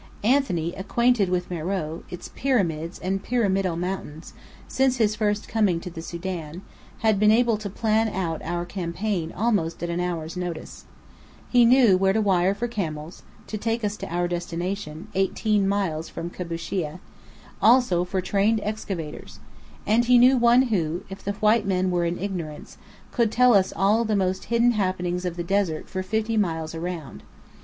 [0.23, 4.33] Anthony, acquainted with Meröe, its pyramids and pyramidal mountains,
[4.67, 6.63] since his first coming to the Sudan,
[7.01, 10.85] had been able to plan out our campaign almost at an hour's notice.
[11.51, 16.09] He knew where to wire for camels [to take us to our destination, eighteen miles
[16.09, 16.97] from Kabushîa],
[17.61, 19.39] also for trained excavators.
[19.85, 22.79] And he knew one who, if the white men were in ignorance,
[23.11, 27.21] could tell us all the most hidden happenings of the desert for fifty miles around.